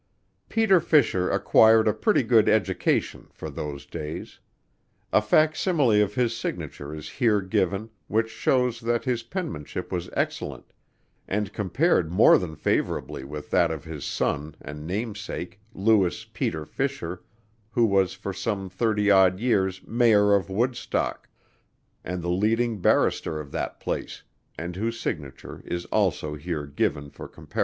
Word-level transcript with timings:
Peter 0.49 0.79
Fisher 0.81 1.29
acquired 1.29 1.87
a 1.87 1.93
pretty 1.93 2.23
good 2.23 2.49
education, 2.49 3.27
for 3.31 3.51
those 3.51 3.85
days. 3.85 4.39
A 5.13 5.21
fac 5.21 5.55
simile 5.55 6.01
of 6.01 6.15
his 6.15 6.35
signature 6.35 6.91
is 6.91 7.07
here 7.07 7.39
given, 7.39 7.91
which 8.07 8.31
shows 8.31 8.79
that 8.79 9.03
his 9.05 9.21
penmanship 9.21 9.91
was 9.91 10.09
excellent, 10.13 10.73
and 11.27 11.53
compared 11.53 12.11
more 12.11 12.39
than 12.39 12.55
favorably 12.55 13.23
with 13.23 13.51
that 13.51 13.69
of 13.69 13.83
his 13.83 14.03
son 14.03 14.55
and 14.59 14.87
name 14.87 15.13
sake, 15.13 15.59
Lewis 15.71 16.25
Peter 16.25 16.65
Fisher, 16.65 17.21
who 17.69 17.85
was 17.85 18.15
for 18.15 18.33
some 18.33 18.69
thirty 18.71 19.11
odd 19.11 19.39
years 19.39 19.83
mayor 19.85 20.33
of 20.33 20.49
Woodstock, 20.49 21.29
and 22.03 22.23
the 22.23 22.27
leading 22.29 22.79
barrister 22.81 23.39
of 23.39 23.51
that 23.51 23.79
place, 23.79 24.23
and 24.57 24.75
whose 24.75 24.99
signature 24.99 25.61
is 25.63 25.85
also 25.91 26.33
here 26.33 26.65
given 26.65 27.11
for 27.11 27.27
comparison. 27.27 27.59